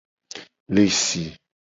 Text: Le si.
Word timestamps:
Le 0.67 0.87
si. 0.89 1.25